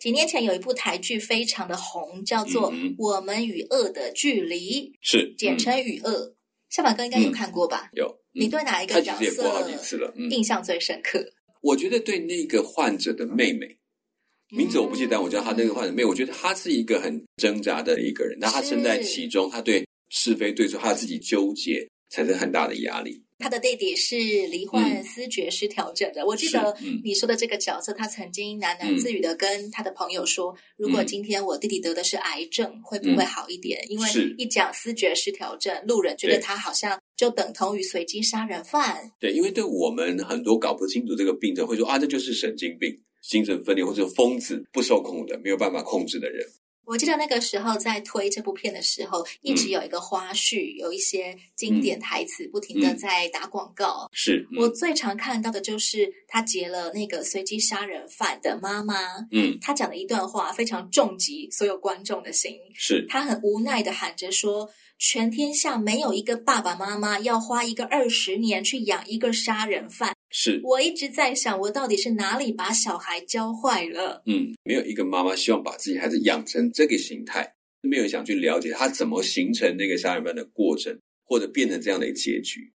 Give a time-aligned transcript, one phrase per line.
[0.00, 6.10] 几年前有一部台剧非常的红，叫做《我们与恶的距离》，是简称《与恶》。
[6.70, 7.90] 夏板哥应该有看过吧？
[7.94, 8.14] 有。
[8.32, 10.12] 你对哪一个角色好几次了？
[10.28, 11.24] 印象最深刻？
[11.60, 13.78] 我觉得对那个患者的妹妹，
[14.50, 18.36] 名字我不记得，我叫她那个患者妹，我觉得她是一个很挣扎的一个人。
[18.38, 23.23] 那她身在其中，她对是非对错，她自己纠结，产生很大的压力。
[23.38, 26.22] 他的弟弟是罹患思觉失调症的。
[26.22, 39.10] 嗯、我记得你说的这个角色，他曾经喃喃自语的跟他的朋友说：“嗯、如果今天我弟弟得的是癌症，嗯、会不会好一点？”因为一讲思觉失调症，路人觉得他好像就等同于随机杀人犯。
[39.20, 46.46] 对，因为对我们很多搞不清楚这个病症，会说啊，这就是神经病、精神分裂或者疯子、不受控的、没有办法控制的人。
[46.86, 54.08] 我记得那个时候在推这部片的时候，一直有一个花絮，嗯、有一些经典台词，不停的在打广告。
[54.12, 58.94] 是、嗯、我最常看到的就是他结了那个随机杀人犯的妈妈。
[59.32, 62.58] 嗯，他讲的一段话非常重击所有观众的心。
[62.74, 64.68] 是他很无奈的喊着说
[64.98, 74.20] ：“全天下没有一个爸爸妈妈要花一个二十年去养一个杀人犯。”是，我一直在想，我到底是哪里把小孩教坏了？
[74.26, 82.72] 嗯，没有一个妈妈希望把自己孩子养成这个形态，没有想去了解他怎么形成那个杀人犯的过程，或者变成这样的一个结局。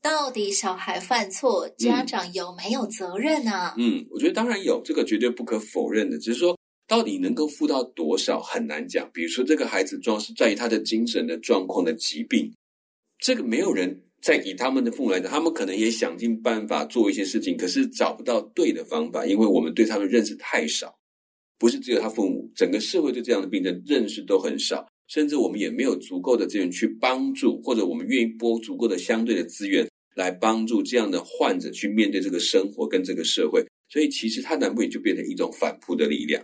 [0.00, 3.74] 到底小孩犯错，家长有没有责任呢？
[3.76, 6.16] 嗯，嗯，我觉得当然有，这个绝对不可否认的。
[6.16, 9.10] 只是说，到底能够负到多少很难讲。
[9.12, 12.54] 比如说，这个孩子主要是在于他的精神的状况的疾病，
[13.18, 14.00] 这个没有人。
[14.20, 20.94] 在以他们的父母来讲，他们可能也想尽办法做一些事情，可是找不到对的方法，因为我们对他们认识太少。
[21.58, 33.64] 不是只有他父母，整个社会对这样的病症认识都很少，甚至我们也没有足够的资源去帮助，或者我们愿意拨足够的相对的资源来帮助这样的患者去面对这个生活跟这个社会。
[33.88, 36.42] 所以其实他难不也就变成一种反扑的力量。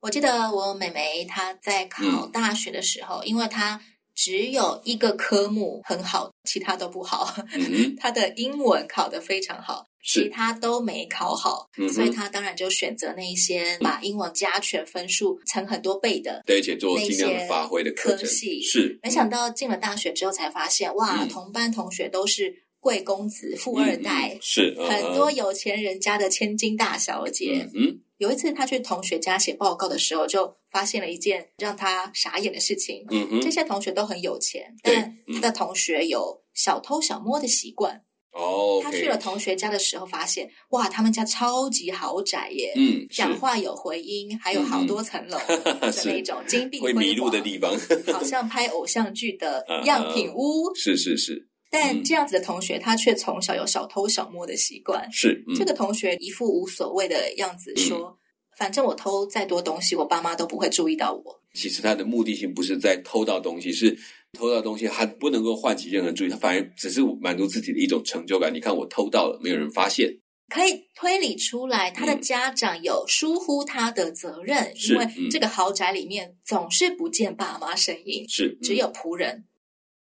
[0.00, 3.80] 我记得我妹妹她在考大学的时候，嗯、因为她。
[4.14, 7.34] 只有一个科目很好，其他都不好。
[7.52, 18.62] 嗯、 他的英文考得非常好，其他都没考好，嗯、所以他当然就选择那一些把英文加权分数乘很多倍的，对，而且做尽量的发挥的科系。
[18.62, 27.68] 是，没想到进了大学之后才发现，哇，嗯、同班同学都是贵公子、富二代，嗯、是、嗯、很多有钱人家的千金大小姐。
[27.74, 27.98] 嗯。
[28.18, 33.04] 有一次，他去同学家写报告的时候，就发现了一件让他傻眼的事情。
[33.10, 38.02] 嗯哼，这些同学都很有钱，但他的同学有小偷小摸的习惯。
[38.32, 42.72] 哦，他去了同学家的时候，发现哇，他们家超级豪宅耶！
[42.76, 47.72] 嗯，讲话有回音，还有好多层楼的 那种金碧辉煌，会迷路的地方，
[48.12, 50.74] 好像拍偶像剧的 样品屋。
[50.74, 51.48] 是是是。
[51.74, 55.10] 但这样子的同学，他却从小有小偷小摸的习惯。
[55.10, 63.98] 是、嗯、这个同学一副无所谓的样子，说：“嗯、反正我偷再多东西，我爸妈都不会注意到我。”其实他的目的性不是在偷到东西，是
[64.32, 68.54] 偷到东西还不能够唤起任何注意，他反而只是满足自己的一种成就感。
[68.54, 70.08] 你看，我偷到了，没有人发现，
[70.48, 79.44] 可以推理出来，他的家长有疏忽他的责任，嗯、因为这个豪宅里面总是不见爸妈身影，是、嗯、只有仆人。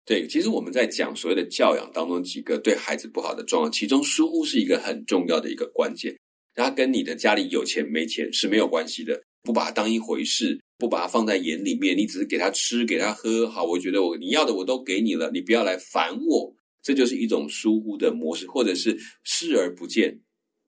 [0.05, 6.17] 对，其实我们在讲所谓的教养当中几个对孩子不好的状况，其中疏忽是一个很重要的一个关键。
[6.53, 20.19] 它跟你的家里有钱没钱是没有关系的，不把它当一回事，不把它放在眼里面，你只是给他吃给他喝，好，我觉得我你要的我都给你了，你不要来烦我，这就是一种疏忽的模式，或者是视而不见。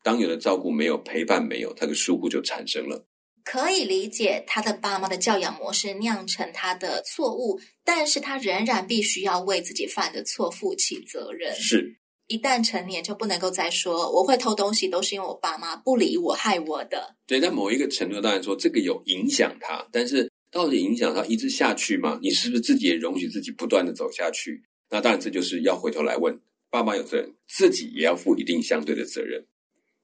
[0.03, 3.05] 当有了照顾没有，陪伴没有，他的疏忽就产生了。
[3.43, 11.53] 可以理解他的爸妈的教养模式酿成他的错误，但是他仍然必须要为自己犯的错负起责任。
[11.55, 11.97] 是，
[12.27, 17.15] 一旦成年就不能够再说我会偷东西都是因为我爸妈不理我害我的。
[17.27, 22.17] 对，在某一个程度当然说这个有影响他，但是到底影响他一直下去吗？
[22.21, 24.63] 你是不是自己也容许自己不断的走下去？
[24.89, 29.45] 那当然这就是要回头来问，爸妈有责任，自己也要负一定相对的责任。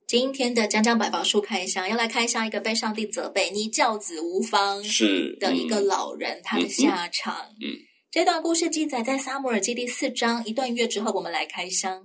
[0.09, 7.35] 今天的江江百宝书开箱要来开箱一个被上帝责备、你教子无方是的一个老人，嗯、他的下场。
[7.61, 7.77] 嗯，嗯
[8.09, 12.03] 这段故事记载在撒母耳记第四章一段音乐之后，我们来开箱。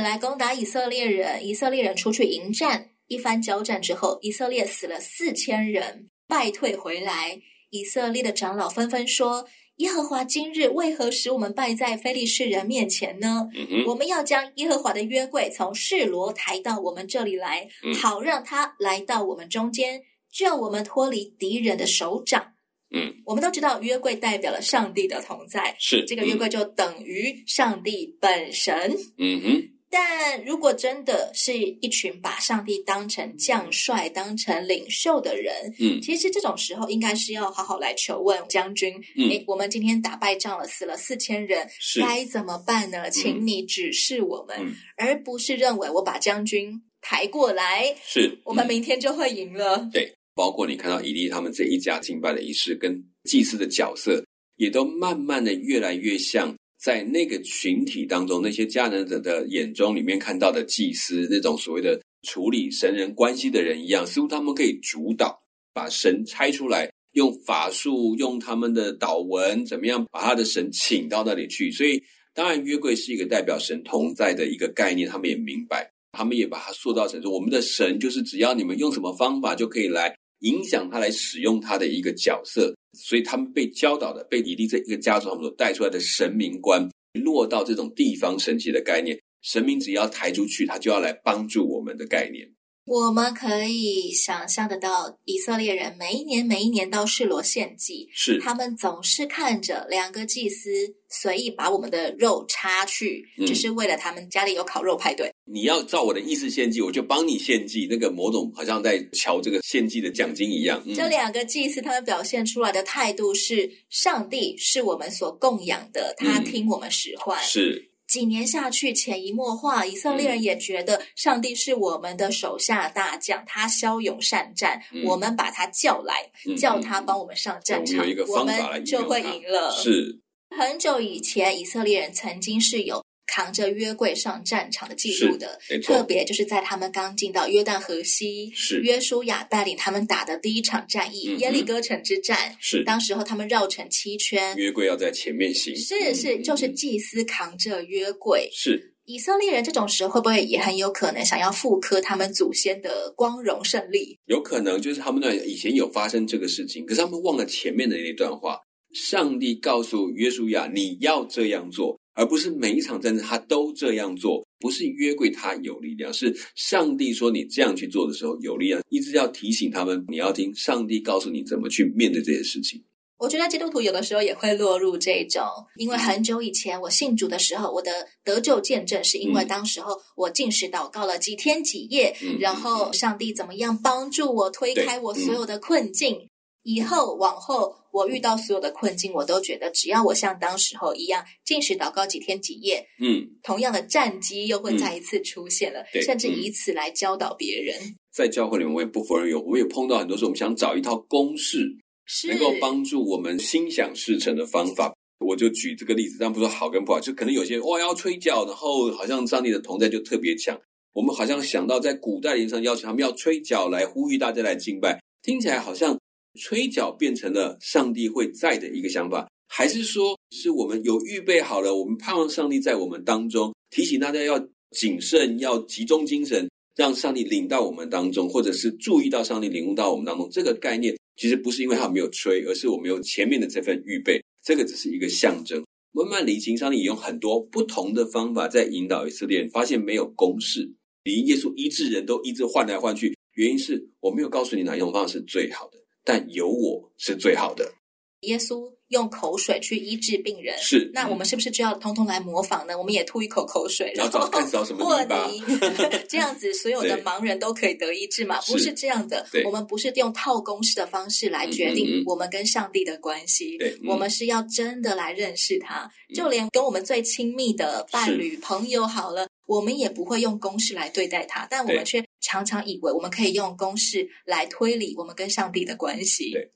[0.00, 7.38] 人来攻打以色列人，以色列人出去迎战，一番交战之后，以色列死了四千人，败退回来。
[7.68, 13.46] 以色列的长老纷纷说：“耶和华今日为何使我们败在非利士人面前呢？
[13.54, 20.00] 嗯、我们要将耶和华的约柜从示罗抬到我们这里来，嗯、好让他来到我们中间，
[20.32, 22.54] 救我们脱离敌人的手掌。”
[22.92, 28.96] 嗯，我们都知道约柜代表了上帝的同在，是这个约柜就等于上帝本神。
[29.18, 29.79] 嗯哼。
[29.90, 43.10] 但如果真的是一群把上帝当成将帅、当成领袖的人，嗯，其实这种时候应该是要好好来求问将军，嗯，诶，我们今天打败仗了，死了四千人，是该怎么办呢？
[43.10, 49.76] 请你指示我们，嗯，而不是认为我把将军抬过来，是我们明天就会赢了。
[49.78, 54.24] 嗯，对，包括你看到以利他们这一家敬拜的仪式，跟祭司的角色，
[54.56, 56.54] 也都慢慢的越来越像。
[56.80, 65.38] 在那个群体当中，那些迦南者的眼中里面看到的祭司，那种所谓的处理神人关系的人一样，似乎他们可以主导，
[65.74, 71.70] 把神拆出来，用法术，用他们的祷文，怎么样把他的神请到那里去。
[71.70, 82.74] 所以，当然约柜是一个代表神同在的一个概念，他们也明白，他们也把它塑造成说，我们的神就是只要你们用什么方法就可以来影响他，来使用他的一个角色。
[82.98, 92.50] 所以他们被教导的，被李立这一个家族他们所带出来的神明观，落到这种地方神奇的概念，神明只要抬出去，他就要来帮助我们的概念。
[92.90, 100.68] 我们可以想象得到，以色列人每一年每一年到示罗献祭，是他们总是看着两个祭司
[101.08, 105.32] 随意把我们的肉插去，只、嗯就是为了他们家里有烤肉派对。
[105.44, 107.86] 你要照我的意思献祭，我就帮你献祭。
[107.88, 110.82] 那个某种好像在瞧这个献祭的奖金一样。
[110.84, 117.38] 嗯、这两个祭司他们表现出来的态度是：上帝是我们所供养的，他听我们使唤。
[117.38, 117.89] 嗯、是。
[118.10, 129.70] 几年下去，潜移默化，以色列人也觉得上帝是我们的手下大将，他骁勇善战，嗯、我们把他叫来，嗯、叫他帮我们上战场，嗯、我们就会赢了。
[129.70, 130.20] 是。
[130.50, 133.00] 很久以前，以色列人曾经是有。
[133.30, 142.56] 扛着约柜上战场的记录的，特别就是在他们刚进到约旦河西，是约书亚带领他们打的第一场战役——耶利哥城之战。
[142.58, 145.76] 是当时候他们绕城七圈，约柜要在前面行。
[145.76, 148.50] 是是，就是祭司扛着约柜。
[148.52, 154.18] 是以色列人这种时候会不会也很有可能想要复刻他们祖先的光荣胜利？
[154.26, 158.58] 有可能，就是他们那以前有发生这个事情，可是他们忘了前面的那段话。
[158.92, 172.82] 上帝告诉约书亚：“你要这样做。”而不是每一场战争他都这样做，不是约柜他有力量，是上帝说你这样去做的时候有力量，一直要提醒他们，你要听上帝告诉你怎么去面对这些事情。
[173.18, 175.44] 我觉得基督徒有的时候也会落入这种，
[175.76, 186.28] 因为很久以前我信主的时候，我的得救见证是因为当时候我进食祷告了几天几夜，嗯、然后上帝怎么样帮助我推开我所有的困境。
[186.62, 197.74] 以后往后，我遇到所有的困境，我都觉得只要我像当时候一样，进食祷告几天几夜，嗯，同样的战机又会再一次出现了，嗯、甚至以此来教导别人。
[198.12, 204.94] 在教会里面，我也不否认有，我也碰到很多时候，我们想找一套公式，是能够帮助我们心想事成的方法。
[205.18, 210.58] 我就举这个例子，但不说好跟不好，就可能有些人哇要吹角，然后好像上帝的同在就特别强。
[210.92, 215.98] 我们好像想到在古代上要求他们要吹角来呼吁大家来敬拜，听起来好像。
[216.38, 221.74] 吹角变成了上帝会在的一个想法，还是说是我们有预备好了？
[221.74, 224.38] 我们盼望上帝在我们当中，提醒大家要
[224.70, 230.28] 谨慎，要集中精神，让上帝领到我们当中，或者是注意到上帝领悟到我们当中。
[230.30, 234.22] 这个概念其实不是因为他没有吹，而是我们有前面的这份预备。
[234.42, 235.62] 这个只是一个象征。
[235.92, 240.72] 慢慢理清，上帝也用很多不同的方法在引导以色列人，发现没有公式。
[241.02, 245.78] 离耶稣医治人都一直换来换去，原因是我没有告诉你哪一种方法是最好的。
[246.04, 247.72] 但有我是最好的。
[248.20, 250.90] 耶稣用口水去医治病人，是。
[250.92, 252.76] 那我们是不是就要通通来模仿呢？
[252.76, 255.26] 我们也吐一口口水，然后看到什么泥巴，
[256.06, 258.38] 这样子所有的盲人都可以得医治吗？
[258.46, 259.26] 不是这样的。
[259.46, 263.56] 我们不是用套公式的方式来决定我们跟上帝的关系。
[263.56, 265.90] 对，我们是要真的来认识他。
[266.14, 272.04] 就连跟我们最亲密的伴侣、朋友，好了，我们也不会用公式来对待他，但我们却。
[272.20, 276.32] 常常以为我们可以用公式来推理我们跟上帝的关系。
[276.32, 276.52] 对。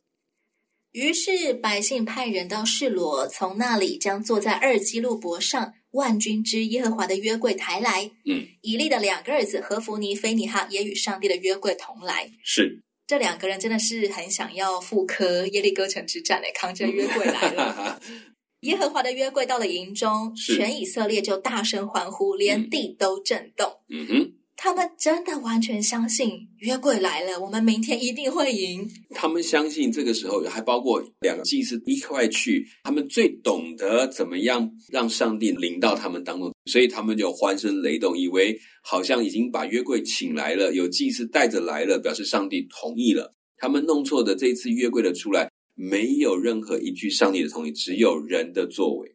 [0.92, 8.10] 于是百姓派人到示罗，从那里将坐在二基路伯上万军之耶和华的约柜抬来。
[8.24, 8.46] 嗯。
[8.60, 12.30] 以利的两个儿子何弗尼、菲尼哈也与上帝的约柜同来。
[12.44, 12.82] 是。
[13.06, 18.00] 这两个人真的是很想要复刻耶利哥城之战，来扛着约柜来了。
[18.62, 23.80] 耶和华的约柜到了营中，全以色列就大声欢呼，连地都震动。
[23.90, 24.32] 嗯哼。
[24.64, 28.90] 他们真的完全相信约柜来了，我们明天一定会赢。
[29.10, 43.34] 他们相信这个时候还包括两个祭司一块去，他们最懂得怎么样让上帝临到他们当中，所以他们就欢声雷动，以为好像已经把约柜请来了，有祭司带着来了，表示上帝同意了。
[43.58, 49.13] 他们弄错的这一次约柜的出来，没有任何一句上帝的同意，只有人的作为。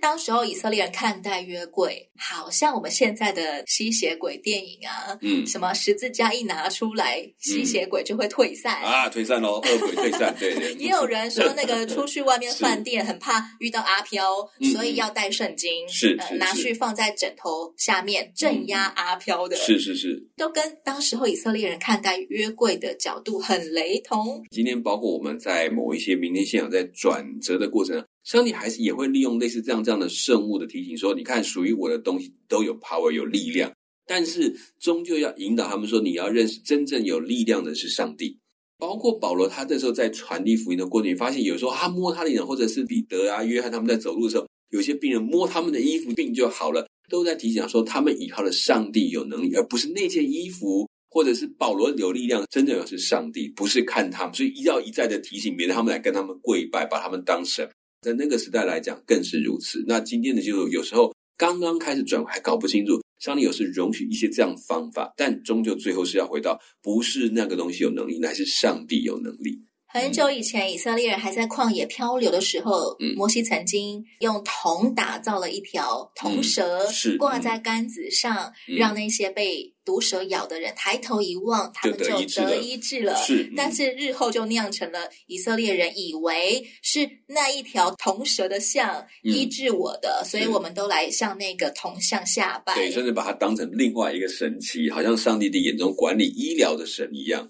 [0.00, 10.72] 当时候以色列人看待约柜，好像我们现在的吸血鬼电影啊，嗯，什么十字架一拿出来，吸血鬼就会退散、嗯、啊，退散喽，恶鬼退散，对对。
[10.80, 24.42] 也有人说那个出去外面 饭店很怕遇到阿飘，所以要带圣经，是、呃、拿去放在枕头下面镇压阿飘的，是是是，都跟当时候以色列人看待约柜的角度很雷同。
[24.50, 28.04] 今天包括我们在某一些明天信仰在转折的过程。
[28.24, 33.72] 上帝还是也会利用类似这样这样的圣物的提醒，说：你看，属于我的东西都有 power 有力量，
[34.06, 38.38] 但是终究要引导他们说，你要认识真正有力量的是上帝。
[38.78, 57.68] 包括保罗，他这时候在传递福音的过程，发现有时候他摸他的人，或者是彼得啊、约翰他们在走路的时候，有些病人摸他们的衣服，病就好了，都在提醒说，他们依靠的上帝有能力，而不是那件衣服，或者是保罗有力量，真正的是上帝，不是看他们，所以一要一再的提醒，免得他们来跟他们跪拜，把他们当神。
[58.00, 59.84] 在那个时代来讲，更是如此。
[59.86, 69.62] 那今天的基督徒有时候刚刚开始转，还搞不清楚，上帝有时容许一些这样方法，但终究最后是要回到，不是那个东西有能力，乃是上帝有能力。
[69.92, 83.16] 很久以前，以色列人还在旷野漂流的时候，嗯、摩西曾经用铜打造了一条铜蛇，嗯、挂在杆子上，嗯、让那些被毒蛇咬的人抬头一望，他们就得医治了。
[83.16, 97.48] 是，嗯、但是日后就酿成了以色列人以为是那一条铜蛇的像医治我的，嗯、所以我们都来向那个铜像下拜，对，甚至把它当成另外一个神奇，好像上帝的眼中管理医疗的神一样。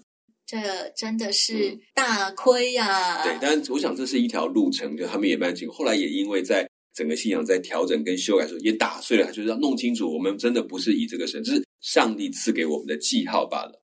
[0.51, 3.23] 这真的是大亏呀、啊嗯！
[3.23, 5.73] 对，但我想这是一条路程，就他们也蛮清楚。
[5.73, 13.81] 后来也因为在整个信仰在调整跟修改的时候，也打碎了，就是要弄清楚，我们真的不是以这个神，这是上帝赐给我们的记号罢了。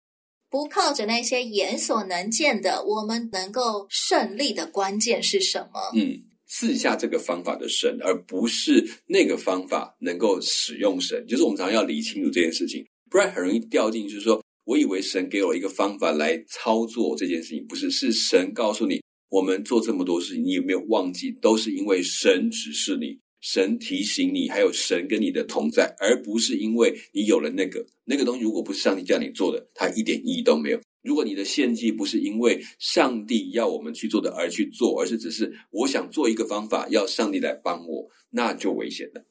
[0.50, 5.80] 不靠着那些眼所能见的，我们能够胜利的关键是什么？
[5.96, 11.24] 嗯，赐下这个方法的神，而不是那个方法能够使用神。
[11.26, 14.38] 就是我们常常要理清楚这件事情，不然很容易掉进，就是说。
[14.68, 30.78] 我以为神给我一个方法来操作这件事情，不是，是神告诉你，我们做这么多事情，你有没有忘记，都是因为神指示你，神提醒你，还有神跟你的同在，而不是因为你有了那个那个东西，如果不是上帝叫你做的，它一点意义都没有。
[31.02, 39.24] 如果你的献祭不是因为上帝要我们去做的而去做，而是只是我想做一个方法，要上帝来帮我，那就危险了。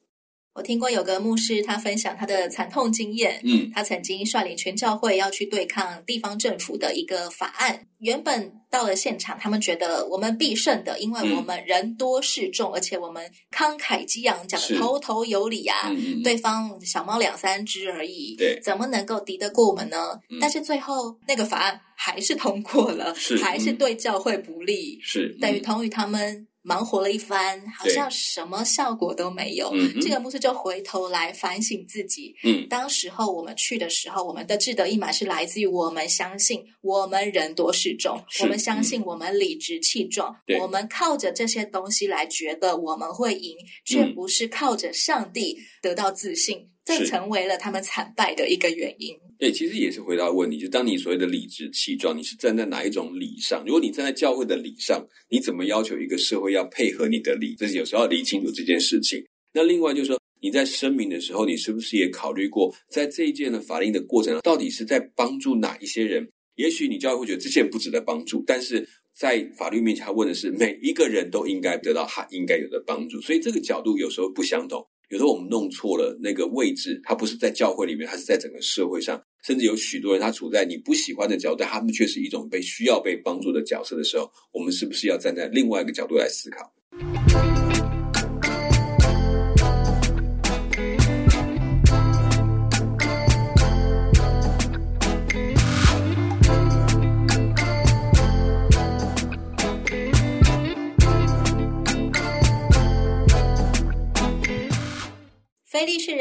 [0.57, 3.39] 我听过有个牧师，他分享他的惨痛经验。
[3.43, 7.85] 嗯，他曾经率领全教会要去对抗地方政府的一个法案。
[7.99, 13.23] 原本到了现场，他们觉得我们必胜的，因为我们人多势众，嗯、而且我们
[13.55, 15.91] 慷慨激昂，讲的头头有理啊。
[15.91, 20.19] 嗯、对方小猫两三只而已，对，怎么能够敌得过我们呢？
[20.31, 26.47] 嗯、但是最后那个法案还是通过了，是还是对教会不利，是、嗯、等于同于他们。
[26.67, 29.71] 忙活了一番，好像什么效果都没有。
[29.73, 32.35] 嗯、这个牧师就回头来反省自己。
[32.43, 43.55] 嗯，当时候我们去的时候，我们的志得意满是来自于我们相信我们人多势众，我们相信我们理直气壮，嗯、我们靠着这些东西来觉得我们会赢，
[43.85, 49.13] 却不是靠着上帝得到自信，这成为了他们惨败的一个原因。
[49.37, 53.63] 对，其实也是回答问题，就当你所谓的理直气壮，你是站在哪一种理上？
[53.65, 57.53] 如果你站在教会的理上，你怎么要求一个社会要配合你的理？
[57.55, 59.23] 这是有时候要理清楚这件事情。
[59.53, 66.27] 那另外就是说，你在声明的时候，你是不是也考虑过，在这一件的法令的过程，到底是在帮助哪一些人？
[66.55, 74.83] 也许你教会会觉得这些人不值得帮助，但是在法律面前，他问的是每一个人都应该得到他应该有的帮助，所以这个角度有时候不相同。
[75.09, 86.69] 有时候我们弄错了那个位置，它不是在教会里面，它是在整个社会上，甚至有许多人他处在你不喜欢的角度，他们却是一种被需要被帮助的角色的时候，我们是不是要站在另外一个角度来思考？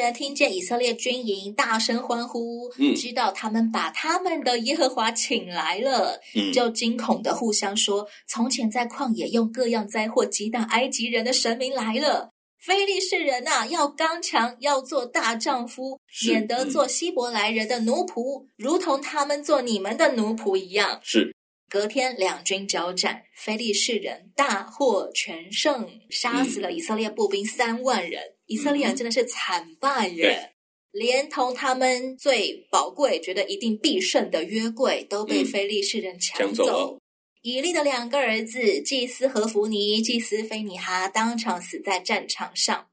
[0.07, 12.31] 人听见以色列军营大声欢呼，嗯，知道他们把他们的耶和华请来了，嗯，就惊恐的互相说：从前在旷野用各样灾祸击打埃及人的神明来了。
[12.59, 21.01] 非利士人呐、啊，要刚强，要做大丈夫，免得做希伯来人的奴仆，嗯，如同他们做你们的奴仆一样。
[21.03, 21.35] 是。
[21.69, 28.23] 隔天两军交战，非利士人大获全胜，杀死了以色列步兵三万人。
[28.23, 30.53] 嗯、以色列人真的是惨败耶，
[30.93, 36.65] 连同他们最宝贵、觉得一定必胜的约柜，都被非利士人抢走。
[36.65, 36.99] 嗯、抢走
[37.43, 42.89] 以利的两个儿子，祭司和弗尼、祭司菲尼哈，当场死在战场上。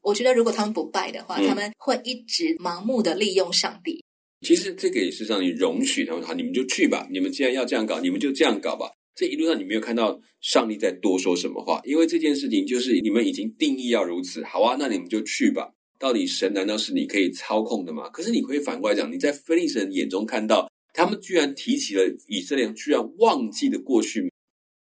[0.00, 4.02] 我觉得，如果他们不败的话，嗯、他们会一直盲目的利用上帝。
[4.46, 7.06] 其实这个也是让你容许他们，好，你们就去吧。
[7.10, 8.90] 你们既然要这样搞，你们就这样搞吧。
[9.14, 14.42] 这一路上你没有看到上帝在多说什么话，因为这件事情就是你们已经定义要如此。
[14.44, 15.70] 好啊，那你们就去吧。
[15.98, 18.08] 到底神难道是你可以操控的吗？
[18.08, 20.70] 可是你可以反过来讲，你在非利士人眼中看到。
[20.94, 24.30] 他们居然提起了以色列，居然忘记了过去，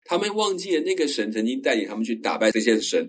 [0.05, 3.07] 他们忘记了那个神曾经带领他们去打败这些神，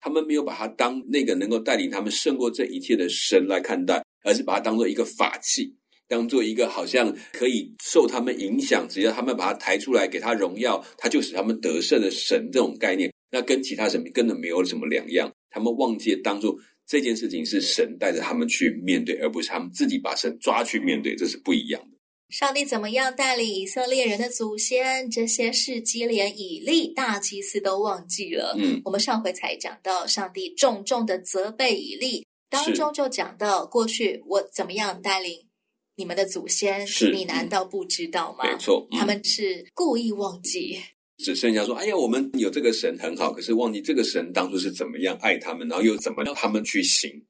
[0.00, 5.74] 他们没有把他当那个能够带领他们胜过这一切的神来看待，而是把它当做一个法器，
[6.08, 15.32] 当做一个好像可以受他们影响，只要他们把他抬出来给他荣耀，他就使他们得胜的神这种概念，那跟其他神明根本没有什么两样。
[15.50, 16.54] 他们忘记当做
[16.86, 21.96] 这件事情是神带着他们去面对，而不是他们自己把神抓去面对，这是不一样的。
[22.28, 25.08] 上帝怎么样带领以色列人的祖先？
[25.08, 28.54] 这些事迹连以利大祭司都忘记了。
[28.58, 35.45] 嗯，我们上回才讲到，上帝重重的责备以利，当中就讲到过去我怎么样带领
[35.96, 38.44] 你们的祖先，是你难道不知道吗？
[38.44, 40.78] 没错，他们是故意忘记，
[41.16, 47.24] 只剩下说：“哎呀，我们有这个神很好，可是忘记这个神当初是怎么样爱他们，然后又怎么让他们去行。”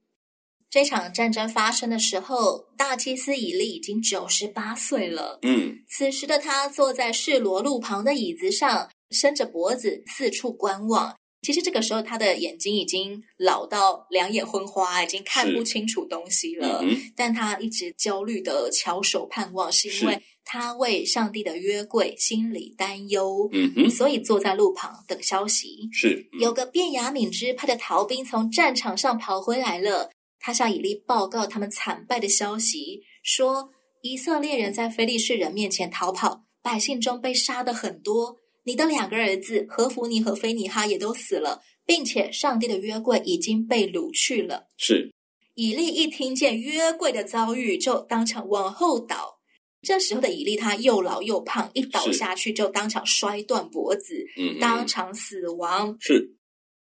[0.68, 5.38] 这场战争发生的时候，大祭司以利已经九十八岁了。
[5.42, 11.16] 嗯，此时的他坐在示罗路旁的椅子上，伸着脖子四处观望。
[11.46, 16.80] 其实这个时候，他的眼睛已经老到两眼昏花，已经看不清楚东西了。
[16.82, 23.48] 嗯、但他一直焦虑的翘首盼望，是因为他为上帝的约柜心里担忧。
[23.52, 25.88] 嗯，所以坐在路旁等消息。
[25.92, 30.10] 是，有个便雅敏支派的逃兵从战场上跑回来了。
[30.40, 33.70] 他向以利报告他们惨败的消息，说
[34.02, 38.38] 以色列人在非利士人面前逃跑，百姓中被杀的很多。
[38.66, 44.66] 你的两个儿子何弗尼和菲尼哈也都死了，并且上帝的约柜已经被掳去了。
[44.76, 45.12] 是。
[45.54, 49.38] 以利一听见约柜的遭遇，就当场往后倒。
[49.82, 55.96] 这时候的以利他又老又胖，一倒下去就当场摔断脖子，嗯，当场死亡。
[56.00, 56.32] 是。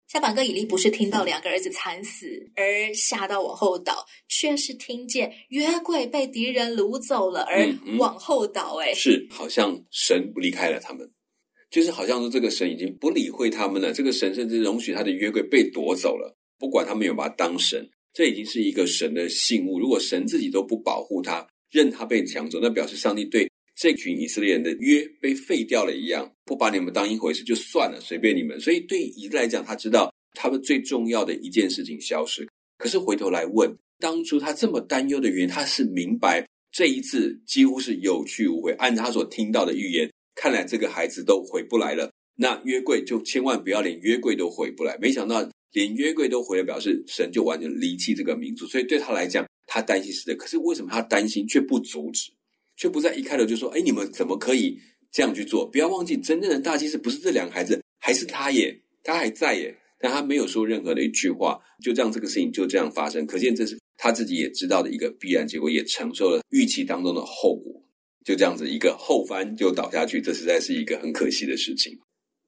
[0.07, 7.67] 下板哥以利不是听到两个儿子惨死而吓到往后倒，却是听见约柜被敌人掳走了而
[7.99, 8.77] 往后倒。
[8.81, 11.11] 哎、嗯嗯，是好像神离开了他们，
[11.69, 13.91] 就是好像说这个神已经不理会他们了。
[13.93, 19.79] 这个神甚至容许他的约柜被夺走了，不管他们有把他当神，这已经是一个神的信物。
[19.79, 26.31] 如果神自己都不保护他，任他被抢走，那表示上帝对这群以色列人的约被废掉了一样。
[26.45, 28.59] 不把你们当一回事就算了，随便你们。
[28.59, 32.47] 所以对以利来讲，他知道他们最重要的一件事情消失。
[32.77, 38.71] 可是回头来问，当初他这么担忧的原因，他是明白这一次几乎是有去无回。
[38.73, 42.09] 按他所听到的预言，看来这个孩子都回不来了。
[42.35, 44.97] 那约柜就千万不要连约柜都回不来。
[45.01, 48.65] 没想到连约柜都回来，表示神就完全离弃这个民族。
[48.67, 50.35] 所以对他来讲，他担心是的。
[50.35, 52.31] 可是为什么他担心却不阻止，
[52.77, 67.81] 却不在一开头就说：“哎，你们怎么可以？”这样去做，不要忘记，真正的大祭司不是这两个孩子，还是他耶，他还在耶，但他没有说任何的一句话，就这样这个事情就这样发生，可见这是他自己也知道的一个必然结果，也承受了预期当中的后果，
[68.27, 71.97] 就这样子一个后翻就倒下去，这实在是一个很可惜的事情。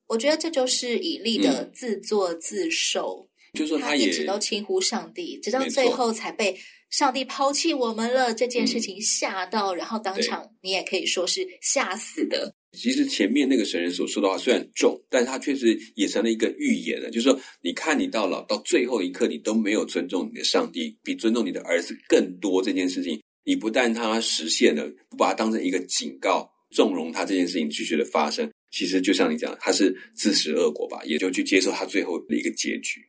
[0.07, 6.53] 我觉得这就是以利的自作自受，嗯、就说他一直都轻忽上帝，直到最后才被
[6.89, 12.53] 上帝抛弃我们了这件事情吓到，嗯、然后当场你也可以说是吓死的。
[12.77, 17.09] 其实前面那个神人所说的话虽然重，但是他确实也成了一个预言了。
[17.09, 33.01] 就是说，你看你到老到最后一刻，你都没有尊重你的上帝，比尊重你的儿子更多这件事情，你不但他实现了，不把它当成一个警告，纵容他这件事情继续的发生，其实就像你讲，他是自食恶果吧，也就去接受他最后的一个结局。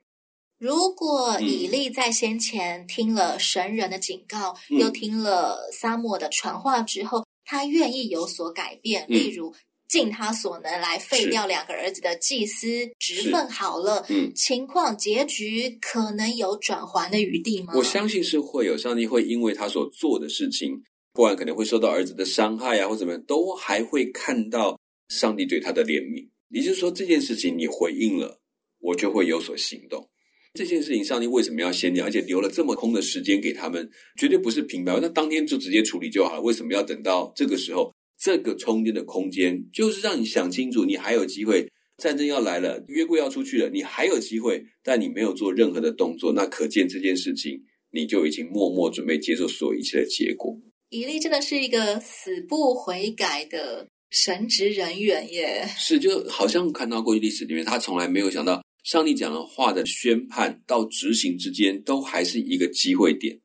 [0.58, 7.26] 如果以利在先前听了神人的警告，嗯、又听了沙漠的传话之后。
[7.42, 9.52] 他愿意有所改变，例如
[9.90, 12.66] 尽他所能来废掉两个儿子的祭司
[13.00, 14.06] 职分好了。
[14.08, 17.72] 嗯，情况结局可能有转圜的余地吗？
[17.74, 20.80] 我相信是会有，上帝会因为他所做的事情，
[21.12, 26.28] 不然可能会受到儿子的伤害啊，或怎么样，都还会看到上帝对他的怜悯。
[26.50, 28.38] 也就是说，这件事情你回应了，
[28.78, 30.08] 我就会有所行动。
[30.54, 33.90] 这件事情，上帝为什么要先讲，而且留了这么空的时间给他们？
[34.16, 36.40] 绝对不是平白，那当天就直接处理就好了。
[36.40, 37.92] 为什么要等到这个时候？
[38.20, 41.66] 这个充电的空间，就是让你想清楚，你还有机会。
[41.96, 50.54] 战争要来了，约柜要出去了，你还有机会，但你没有做任何的动作，那可见这件事情，你就已经默默准备接受所有一切的结果。
[50.90, 55.66] 以利真的是一个死不悔改的神职人员耶！
[55.78, 58.62] 是，就好像看到过去历史里面，他从来没有想到。
[58.82, 63.38] 上帝讲的话的宣判到执行之间，都还是一个机会点，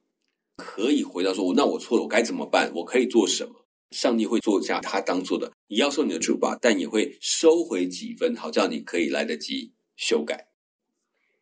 [0.55, 2.71] 可以回到说：“那我错了，我该怎么办？
[2.73, 3.53] 我可以做什么？”
[3.95, 10.47] 上帝会做下他当做的，你要受你的处罚，但也会收回几分，好叫你可以来得及修改。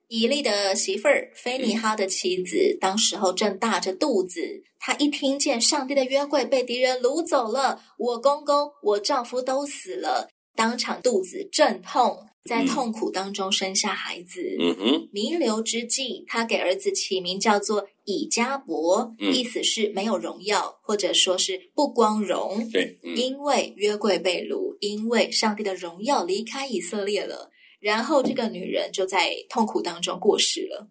[0.08, 4.40] 以利的媳妇儿菲尼哈的妻子，嗯、当时候正大着肚子，
[4.78, 12.28] 她一听见上帝的约柜被敌人掳走了，我公公、我丈夫都死了，当场肚子阵痛。
[12.44, 22.70] 在痛苦当中生下孩子，嗯哼，弥留之际，他给儿子起名叫做以迦博，嗯、意思是没有荣耀，或者说是不光荣。
[22.72, 30.90] 对，嗯、因为约柜被掳，因为上帝的荣耀离开以色列了，然后这个女人就在痛苦当中过世了。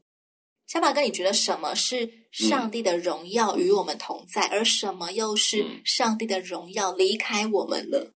[0.66, 8.12] 小马哥，你觉得什么是上帝的荣耀与我们同在，嗯、而什么又是上帝的荣耀离开我们了？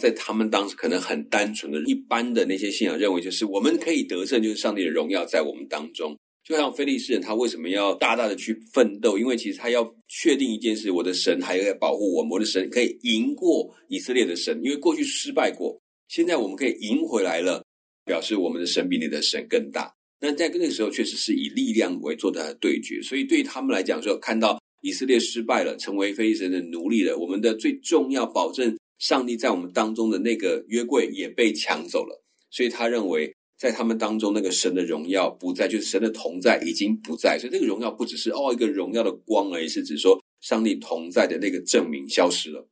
[0.00, 6.16] 在他们当时可能很单纯的、一般的那些信仰认为，就是我们可以得胜，就是上帝的荣耀在我们当中。
[6.52, 9.18] 就像菲利士人，他为什么要大大的去奋斗？
[9.18, 14.60] 因为其实他要确定一件事：我的神还要保护我，我的神可以赢过以色列的神。
[14.62, 17.64] 因为过去失败过，现在我们可以赢回来了，
[18.04, 19.90] 表示我们的神比你的神更大。
[20.20, 23.00] 那在那个时候，确实是以力量为做的对决。
[23.00, 28.76] 所以对他们来讲，说看到以色列失败了，成为菲利士人的奴隶了，我们的最重要保证。
[28.98, 42.68] 上帝在我们当中的那个约柜也被抢走了，所以他认为在他们当中那个神的荣耀不在，就是神的同在已经不在，所以这个荣耀不只是哦一个荣耀的光而已，是指说上帝同在的那个证明消失了。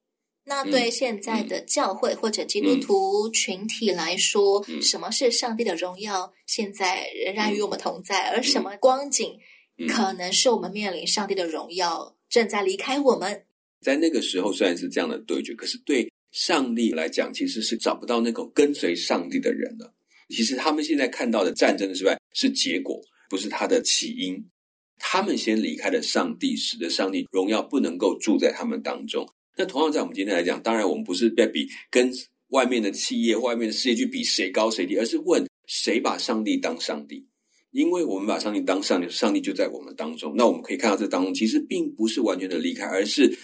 [0.46, 6.33] 那对现在的教会或者基督徒群体来说，嗯嗯、什么是上帝的荣耀？
[6.48, 9.38] 现在仍然与我们同在，嗯、而什么光景
[9.88, 13.44] 可能是我们面临上帝的荣耀正在离开我们？
[13.81, 16.11] 在那个时候虽然是这样的对决，可是对。
[16.33, 19.92] 上帝来讲，其实是找不到那种跟随上帝的人了。
[20.31, 24.43] 其实他们现在看到的战争的失败是结果，不是他的起因。
[24.99, 29.27] 他们先离开了上帝，使得上帝荣耀不能够住在他们当中。
[29.57, 32.12] 那同样在我们今天来讲，当然我们不是在比跟
[32.49, 37.27] 外面的企业、外面的世界去比谁高谁低，而是问谁把上帝当上帝。
[37.71, 40.35] 因为我们把上帝当上帝，上帝就在我们当中。
[40.37, 43.38] 那我们可以看到，这当中其实并不是完全的离开，而是。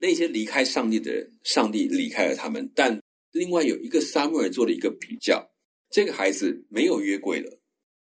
[0.00, 2.70] 那些离开上帝的人，上帝离开了他们。
[2.72, 3.00] 但
[3.32, 5.44] 另外有一个撒母耳做了一个比较，
[5.90, 7.58] 这个孩子没有约柜了，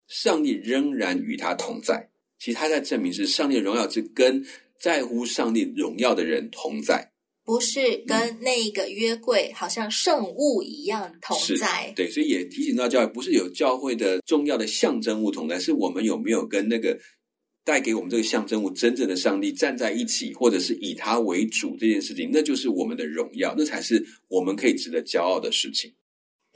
[0.07, 2.11] 上帝仍然与他同在。
[2.38, 4.44] 其实他在证明是上帝的荣耀是跟
[4.79, 7.12] 在乎上帝荣耀的人同在，
[7.44, 11.92] 不是跟那个约柜好像圣物一样同在。
[11.96, 16.99] 对，所以也提醒到教会，不是有教会的重要的象征物同在，是我们有没有跟那个。
[17.64, 25.92] 带给我们这个象征物真正的上帝站在一起，或者是以他为主这件事情，那就是我们的荣耀，那才是我们可以值得骄傲的事情。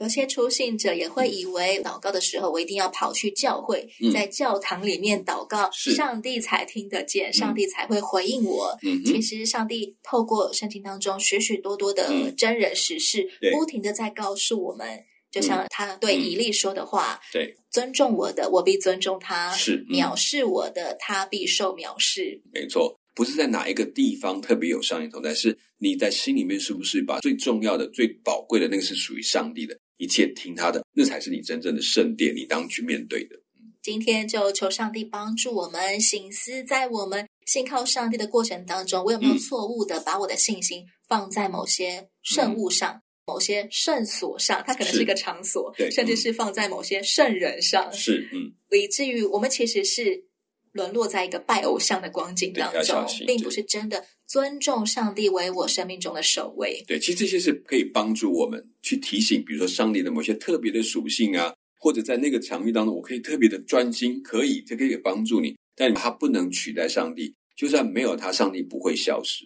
[0.01, 8.75] 有些出信者也会以为祷告的时候，我一定要跑去教会，嗯、在教堂里面祷告，上帝才听得见，嗯、上帝才会回应我。
[8.81, 14.87] 嗯、其实上帝透过圣经当中许许多多的真人实事，嗯、不停的在告诉我们。
[15.29, 22.41] 就像他对以利说的话，对，尊重我的，我必尊重他；是、嗯、藐视我的，他必受藐视。
[22.51, 33.35] 没错，不是在哪一个地方特别有上帝同在，是你在心里面是不是把最重要的、最宝贵的那个是属于上帝的，一切听他的，那才是你真正的圣殿，你当去面对的。
[33.83, 42.93] 今天就求上帝帮助我们省思，在我们信靠上帝的过程当中，我有没有错误的把我的信心放在某些圣物上？
[42.95, 43.01] 嗯。
[43.23, 50.25] 某些圣所上，它可能是一个场所，对，甚至是放在某些圣人上，是嗯，以至于我们其实是
[50.73, 56.81] 沦落在一个拜偶像的光景当中，并不是真的尊重上帝为我生命中的首位。
[56.87, 69.43] 对，其实这些是可以帮助我们去提醒，比如说上帝的某些特别的属性啊，或者在那个场域当中，我可以特别的专心，可以，这可以帮助你，但它不能取代上帝，就算没有它，上帝不会消失。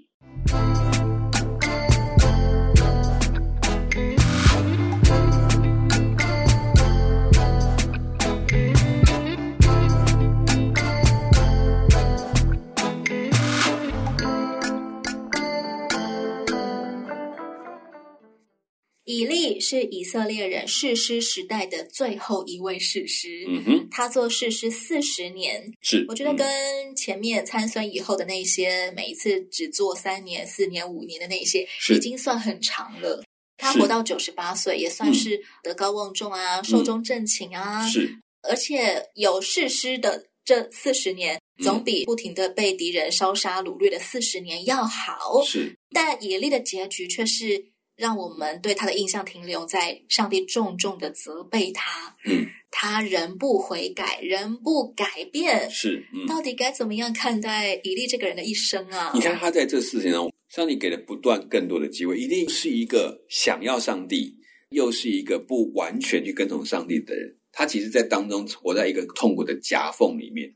[19.65, 33.23] 是以色列人士师时代的最后一位士师，嗯哼，他做士师四十年，是我觉得跟前面参孙以后的那些，每一次只做三年、四年、五年的那些，已经算很长了。
[33.57, 45.43] 他活到九十八岁，也算是德高望重啊，寿终正寝啊，是，而且有士师的这四十年，总比不停的被敌人烧杀掳掠的四十年要好。
[45.43, 47.73] 是，但以利的结局却是。
[47.95, 59.11] 让我们对他的印象停留在上帝重重的责备他，嗯， 他仍不悔改，仍不改变，是，嗯，到底该怎么样看待以利这个人的一生啊？
[59.13, 64.35] 你看他在这四十年中，上帝给了不断更多的机会，一定是一个想要上帝，
[64.69, 67.37] 又是一个不完全去跟从上帝的人。
[67.51, 70.53] 他其实，在当中活在一个痛苦的夹缝里面，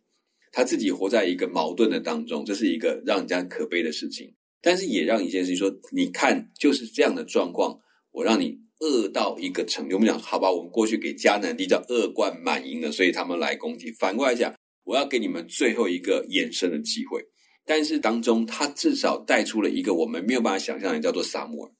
[0.52, 4.36] 他自己活在一个矛盾的当中，这是一个让人家可悲的事情。
[4.62, 7.80] 但是也让一件事情说，你看就是这样的状况，
[8.12, 9.96] 我让你恶到一个程度。
[9.96, 13.92] 我们讲好吧，我们过去给迦南地叫恶贯满盈了，所以他们来攻击。
[13.94, 17.24] 反过来讲，我要给你们最后一个衍生的机会。
[17.66, 21.72] 但是当中，他至少带出了一个我们没有办法想象的，叫做萨摩尔。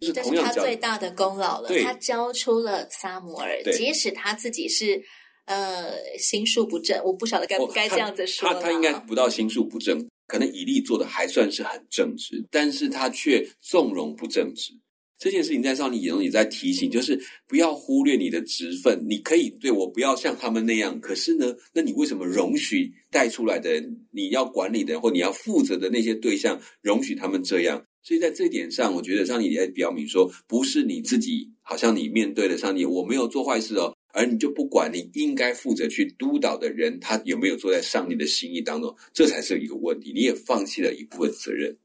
[0.00, 1.68] 就是同样，这是他最大的功劳了。
[1.82, 5.02] 他教出了萨摩尔，即使他自己是
[5.46, 8.48] 呃心术不正，我不晓得该不该这样子说。
[8.48, 10.08] 他他应该不到心术不正。
[10.28, 14.72] 可能以利做的还算是很正直，但是他却纵容不正直。
[15.18, 19.04] 这件事情在上帝眼中也在提醒，就是不要忽略你的职分。
[19.08, 27.84] 你可以对我不要像他们那样，可是呢，那你为什么容许带出来的，你要管理的人或你要负责的那些对象，容许他们这样？
[28.04, 33.92] 所以在这一点上，我觉得上帝也在表明说，不是你自己，好像你面对了上帝，我没有做坏事哦。
[34.12, 40.12] 而你就不管你应该负责去督导的人，他有没有做在上帝的心意当中，这才是一个问题。
[40.12, 41.76] 你也放弃了一部分责任。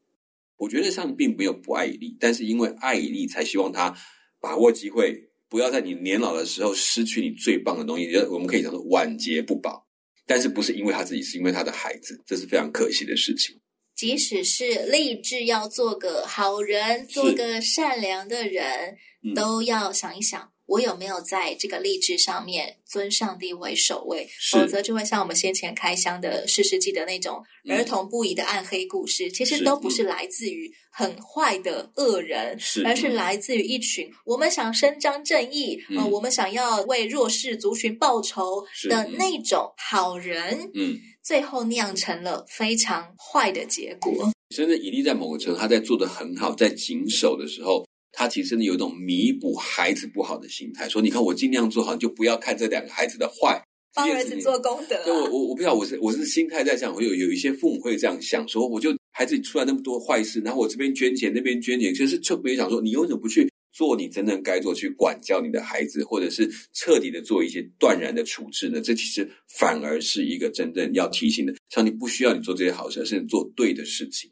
[0.58, 3.94] 我觉得上帝并没有不爱以利，但是因为爱以利，才希望他
[4.40, 8.16] 把握机会，不要在你年老的时候失去你最棒的东西。
[8.30, 9.86] 我们可以讲说晚节不保，
[10.26, 13.60] 但是不是因为他自己，是因为他的孩子，这是非常可惜的事情。
[13.96, 20.53] 即使是立志要做个好人，做个善良的人，嗯，都要想一想。
[20.74, 24.28] 我有没有在这个立志上面尊上帝为首位？
[24.52, 40.72] 否则就会像我们先前开箱的士师记的那种儿童不宜的暗黑故事，嗯、其实都不是来自于很坏的恶人，是而是来自于一群我们想伸张正义，嗯、呃，我们想要为弱势族群报仇的那种好人。
[40.74, 44.32] 嗯，最后酿成了非常坏的结果。
[44.50, 47.86] 甚至以利在某个程度，他在做的很好，在谨守的时候。
[48.16, 53.60] 他其实呢有一种弥补孩子不好的心态，说：“你看我尽量做好，就不要看这两个孩子的坏，
[53.96, 68.80] 帮儿子做功德啊。”对，我我我不知道，我是我是心态在这样，我有有一些父母会这样想说：“我就孩子出来那么多坏事，然后我这边捐钱，那边捐钱，其实特别想说，你为什么不去做你真正该做，去管教你的孩子，或者是彻底的做一些断然的处置呢？
[68.80, 74.30] 这其实反而是一个真正要提醒的，上帝不需要你做这些好事，而是你做对的事情。”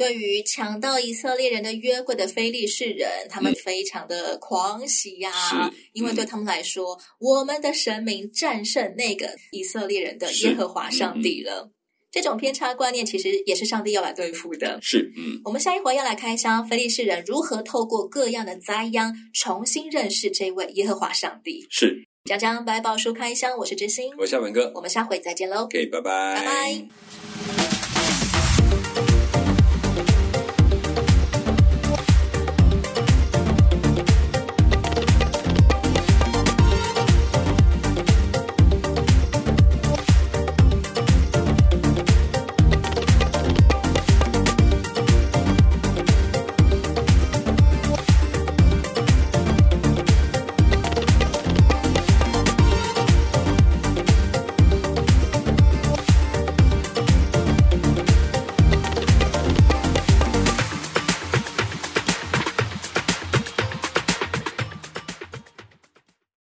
[0.00, 11.66] 对于抢到以色列人的约柜的非利士人，他们非常的狂喜呀、啊嗯，因为对他们来说，我们的神明战胜那个以色列人的耶和华上帝了。
[11.66, 11.70] 嗯、
[12.10, 14.78] 这种偏差观念其实也是上帝要来对付的。
[14.80, 21.66] 是，嗯，我们下一回要来开箱非利士人如何透过各样的灾殃重新认识这位耶和华上帝。
[21.68, 25.64] 是，讲讲百宝书开箱，我是知心，我是夏文哥，我们下回再见喽。
[25.64, 27.59] OK，拜拜，拜拜。